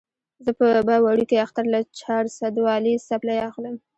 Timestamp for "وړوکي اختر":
1.05-1.65